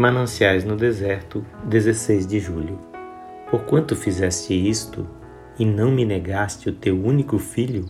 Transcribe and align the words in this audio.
Mananciais 0.00 0.62
no 0.62 0.76
deserto, 0.76 1.44
16 1.64 2.24
de 2.24 2.38
julho. 2.38 2.78
Porquanto 3.50 3.96
fizeste 3.96 4.54
isto 4.54 5.04
e 5.58 5.64
não 5.64 5.90
me 5.90 6.04
negaste 6.04 6.68
o 6.68 6.72
teu 6.72 7.04
único 7.04 7.36
filho, 7.36 7.84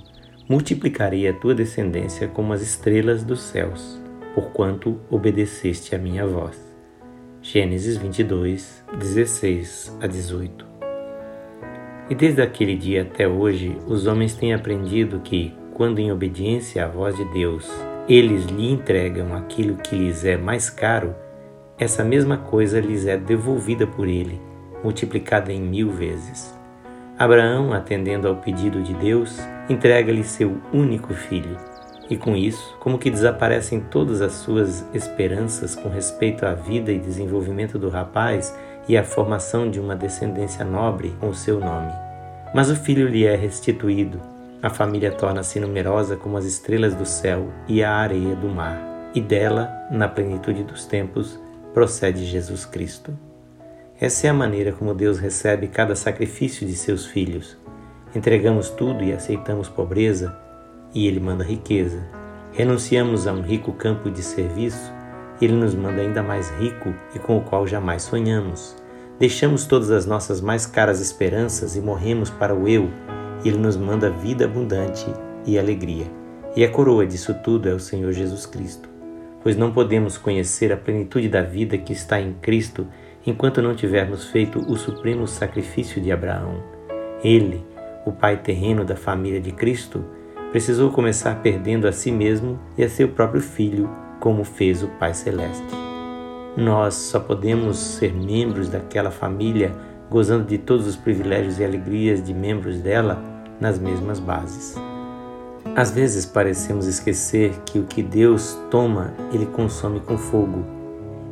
multiplicarei 0.49 1.29
a 1.29 1.35
tua 1.35 1.55
descendência 1.55 2.27
como 2.27 2.55
as 2.55 2.63
estrelas 2.63 3.23
dos 3.23 3.43
céus, 3.43 4.01
porquanto 4.35 4.99
obedeceste 5.11 5.95
a 5.95 5.99
minha 5.99 6.27
voz. 6.27 6.59
Gênesis 7.43 7.99
22, 7.99 8.83
16 8.99 9.99
a 10.01 10.07
18. 10.07 10.67
E 12.09 12.15
desde 12.15 12.41
aquele 12.41 12.75
dia 12.75 13.03
até 13.03 13.29
hoje, 13.29 13.77
os 13.87 14.07
homens 14.07 14.35
têm 14.35 14.55
aprendido 14.55 15.21
que, 15.21 15.53
quando 15.75 15.99
em 15.99 16.11
obediência 16.11 16.87
à 16.87 16.89
voz 16.89 17.15
de 17.15 17.25
Deus, 17.35 17.71
eles 18.09 18.47
lhe 18.47 18.73
entregam 18.73 19.37
aquilo 19.37 19.77
que 19.77 19.95
lhes 19.95 20.25
é 20.25 20.39
mais 20.39 20.71
caro, 20.71 21.15
essa 21.79 22.03
mesma 22.03 22.37
coisa 22.37 22.81
lhes 22.81 23.07
é 23.07 23.17
devolvida 23.17 23.87
por 23.87 24.09
ele, 24.09 24.41
multiplicada 24.83 25.53
em 25.53 25.61
mil 25.61 25.91
vezes. 25.91 26.53
Abraão, 27.17 27.73
atendendo 27.73 28.27
ao 28.27 28.37
pedido 28.37 28.83
de 28.83 28.93
Deus, 28.95 29.39
entrega-lhe 29.69 30.25
seu 30.25 30.57
único 30.73 31.15
filho, 31.15 31.57
e 32.11 32.17
com 32.17 32.37
isso, 32.37 32.77
como 32.81 32.99
que 32.99 33.11
desaparecem 33.11 33.81
todas 33.81 34.21
as 34.21 34.33
suas 34.33 34.85
esperanças 34.93 35.77
com 35.77 35.89
respeito 35.89 36.45
à 36.45 36.55
vida 36.55 36.91
e 36.91 36.99
desenvolvimento 36.99 37.79
do 37.79 37.89
rapaz 37.89 38.57
e 38.89 38.97
à 38.97 39.05
formação 39.05 39.71
de 39.71 39.79
uma 39.79 39.95
descendência 39.95 40.65
nobre 40.65 41.15
com 41.21 41.29
o 41.29 41.35
seu 41.35 41.61
nome. 41.61 41.93
Mas 42.55 42.71
o 42.71 42.77
filho 42.77 43.07
lhe 43.07 43.25
é 43.25 43.37
restituído, 43.37 44.21
a 44.61 44.71
família 44.71 45.13
torna-se 45.13 45.61
numerosa 45.61 46.17
como 46.17 46.37
as 46.37 46.45
estrelas 46.45 46.95
do 46.95 47.07
céu 47.07 47.49
e 47.69 47.85
a 47.85 47.93
areia 47.93 48.35
do 48.35 48.49
mar, 48.49 49.11
e 49.15 49.21
dela, 49.21 49.71
na 49.91 50.09
plenitude 50.09 50.65
dos 50.65 50.85
tempos, 50.85 51.39
procede 51.73 52.25
Jesus 52.25 52.65
Cristo. 52.65 53.17
Essa 54.01 54.27
é 54.29 54.31
a 54.31 54.35
maneira 54.35 54.73
como 54.73 54.95
Deus 54.95 55.19
recebe 55.19 55.69
cada 55.69 55.95
sacrifício 55.97 56.67
de 56.67 56.75
seus 56.75 57.07
filhos. 57.07 57.57
Entregamos 58.15 58.71
tudo 58.71 59.03
e 59.03 59.13
aceitamos 59.13 59.69
pobreza, 59.69 60.37
e 60.95 61.07
Ele 61.07 61.21
manda 61.21 61.45
riqueza. 61.45 62.01
Renunciamos 62.53 63.27
a 63.27 63.33
um 63.33 63.43
rico 63.43 63.73
campo 63.73 64.11
de 64.11 64.23
serviço, 64.23 64.93
e 65.41 65.45
Ele 65.45 65.55
nos 65.55 65.75
manda 65.75 66.01
ainda 66.01 66.23
mais 66.23 66.51
rico 66.59 66.95
e 67.15 67.19
com 67.19 67.37
o 67.37 67.43
qual 67.43 67.67
jamais 67.67 68.03
sonhamos. 68.03 68.77
Deixamos 69.19 69.67
todas 69.67 69.91
as 69.91 70.07
nossas 70.07 70.41
mais 70.41 70.65
caras 70.65 71.01
esperanças 71.01 71.77
e 71.77 71.81
morremos 71.81 72.31
para 72.31 72.55
o 72.55 72.69
eu, 72.69 72.89
e 73.45 73.49
Ele 73.49 73.59
nos 73.59 73.77
manda 73.77 74.11
vida 74.11 74.45
abundante 74.45 75.07
e 75.45 75.59
alegria. 75.59 76.07
E 76.57 76.65
a 76.65 76.71
coroa 76.71 77.07
disso 77.07 77.35
tudo 77.43 77.69
é 77.69 77.75
o 77.75 77.81
Senhor 77.81 78.13
Jesus 78.13 78.47
Cristo 78.47 78.98
pois 79.49 79.57
não 79.57 79.73
podemos 79.73 80.19
conhecer 80.19 80.71
a 80.71 80.77
plenitude 80.77 81.27
da 81.27 81.41
vida 81.41 81.79
que 81.79 81.91
está 81.91 82.21
em 82.21 82.35
Cristo 82.35 82.87
enquanto 83.27 83.63
não 83.63 83.75
tivermos 83.75 84.27
feito 84.27 84.59
o 84.59 84.77
supremo 84.77 85.27
sacrifício 85.27 86.03
de 86.03 86.13
Abraão. 86.13 86.63
Ele, 87.25 87.65
o 88.05 88.13
pai 88.13 88.37
terreno 88.37 88.85
da 88.85 88.95
família 88.95 89.41
de 89.41 89.51
Cristo, 89.51 90.05
precisou 90.51 90.91
começar 90.91 91.37
perdendo 91.37 91.89
a 91.89 91.93
si 91.93 92.13
mesmo 92.13 92.61
e 92.77 92.85
a 92.85 92.91
seu 92.91 93.09
próprio 93.09 93.41
filho, 93.41 93.89
como 94.21 94.45
fez 94.45 94.83
o 94.83 94.89
Pai 94.99 95.15
Celeste. 95.15 95.75
Nós 96.55 96.93
só 96.93 97.19
podemos 97.19 97.79
ser 97.79 98.13
membros 98.13 98.69
daquela 98.69 99.11
família 99.11 99.75
gozando 100.11 100.45
de 100.45 100.59
todos 100.59 100.87
os 100.87 100.95
privilégios 100.95 101.59
e 101.59 101.65
alegrias 101.65 102.23
de 102.23 102.35
membros 102.35 102.81
dela 102.81 103.19
nas 103.59 103.79
mesmas 103.79 104.21
bases. 104.21 104.77
Às 105.79 105.93
vezes 105.93 106.27
parecemos 106.27 106.89
esquecer 106.89 107.53
que 107.65 107.79
o 107.79 107.85
que 107.85 108.03
Deus 108.03 108.59
toma, 108.69 109.15
Ele 109.33 109.47
consome 109.47 110.01
com 110.01 110.19
fogo, 110.19 110.65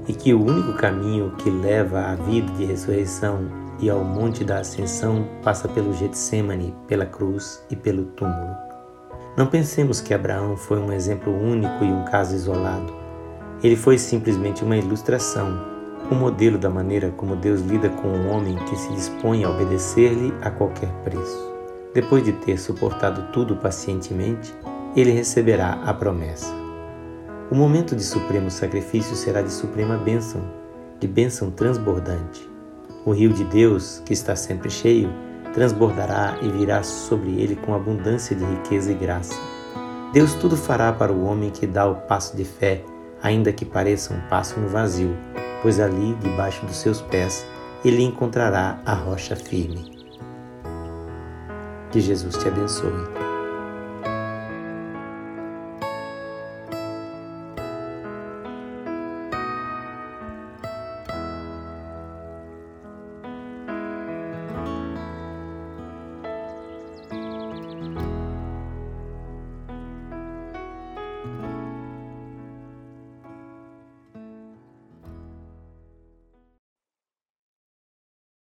e 0.06 0.12
que 0.12 0.32
o 0.32 0.40
único 0.40 0.74
caminho 0.74 1.32
que 1.36 1.50
leva 1.50 2.02
à 2.02 2.14
vida 2.14 2.52
de 2.52 2.64
ressurreição 2.64 3.48
e 3.80 3.90
ao 3.90 4.04
monte 4.04 4.44
da 4.44 4.60
ascensão 4.60 5.26
passa 5.42 5.66
pelo 5.66 5.92
Getsemane, 5.92 6.72
pela 6.86 7.04
cruz 7.04 7.60
e 7.68 7.74
pelo 7.74 8.04
túmulo. 8.04 8.54
Não 9.36 9.48
pensemos 9.48 10.00
que 10.00 10.14
Abraão 10.14 10.56
foi 10.56 10.78
um 10.78 10.92
exemplo 10.92 11.36
único 11.36 11.82
e 11.82 11.88
um 11.88 12.04
caso 12.04 12.36
isolado. 12.36 12.94
Ele 13.64 13.74
foi 13.74 13.98
simplesmente 13.98 14.62
uma 14.62 14.76
ilustração, 14.76 15.60
um 16.08 16.14
modelo 16.14 16.56
da 16.56 16.70
maneira 16.70 17.10
como 17.16 17.34
Deus 17.34 17.62
lida 17.62 17.88
com 17.88 18.06
um 18.06 18.30
homem 18.30 18.54
que 18.66 18.76
se 18.76 18.92
dispõe 18.92 19.42
a 19.42 19.50
obedecer-lhe 19.50 20.32
a 20.40 20.52
qualquer 20.52 20.92
preço. 21.02 21.55
Depois 21.96 22.22
de 22.22 22.30
ter 22.30 22.58
suportado 22.58 23.32
tudo 23.32 23.56
pacientemente, 23.56 24.54
ele 24.94 25.12
receberá 25.12 25.80
a 25.82 25.94
promessa. 25.94 26.54
O 27.50 27.54
momento 27.54 27.96
de 27.96 28.04
supremo 28.04 28.50
sacrifício 28.50 29.16
será 29.16 29.40
de 29.40 29.50
suprema 29.50 29.96
bênção, 29.96 30.42
de 31.00 31.08
bênção 31.08 31.50
transbordante. 31.50 32.46
O 33.06 33.12
rio 33.12 33.32
de 33.32 33.44
Deus, 33.44 34.02
que 34.04 34.12
está 34.12 34.36
sempre 34.36 34.68
cheio, 34.68 35.08
transbordará 35.54 36.36
e 36.42 36.50
virá 36.50 36.82
sobre 36.82 37.30
ele 37.40 37.56
com 37.56 37.74
abundância 37.74 38.36
de 38.36 38.44
riqueza 38.44 38.92
e 38.92 38.94
graça. 38.94 39.40
Deus 40.12 40.34
tudo 40.34 40.54
fará 40.54 40.92
para 40.92 41.14
o 41.14 41.24
homem 41.24 41.48
que 41.48 41.66
dá 41.66 41.86
o 41.86 41.94
passo 41.94 42.36
de 42.36 42.44
fé, 42.44 42.84
ainda 43.22 43.54
que 43.54 43.64
pareça 43.64 44.12
um 44.12 44.20
passo 44.28 44.60
no 44.60 44.68
vazio, 44.68 45.16
pois 45.62 45.80
ali, 45.80 46.14
debaixo 46.20 46.66
dos 46.66 46.76
seus 46.76 47.00
pés, 47.00 47.46
ele 47.82 48.02
encontrará 48.02 48.82
a 48.84 48.92
rocha 48.92 49.34
firme. 49.34 49.95
Que 51.96 52.02
Jesus 52.02 52.36
te 52.36 52.48
abençoe. 52.48 53.25